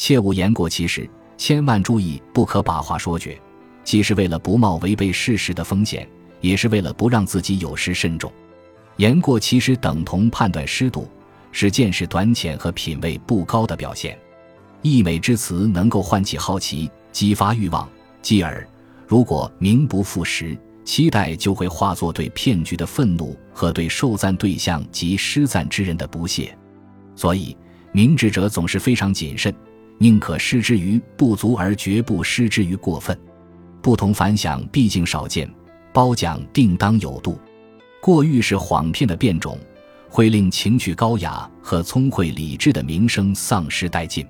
[0.00, 1.06] 切勿言过其实，
[1.36, 3.38] 千万注意不可把话说绝，
[3.84, 6.08] 既是为了不冒违背事实的风险，
[6.40, 8.32] 也是为了不让自己有失慎重。
[8.96, 11.06] 言过其实等同判断失度，
[11.52, 14.18] 是见识短浅和品味不高的表现。
[14.80, 17.86] 溢美之词能够唤起好奇，激发欲望，
[18.22, 18.66] 继而，
[19.06, 26.56] 如果名不副实，期待就会化作对骗局的愤怒和对受赞对象及施赞之人的不屑。
[27.14, 27.54] 所以，
[27.92, 29.54] 明智者总是非常谨慎，
[30.02, 33.14] 宁可失之于不足，而绝不失之于过分。
[33.82, 35.46] 不同凡响毕竟少见，
[35.92, 37.38] 褒奖定当有度。
[38.00, 39.58] 过誉是谎骗的变种，
[40.08, 44.26] 会令情趣高雅和聪慧理智的名声丧失殆尽。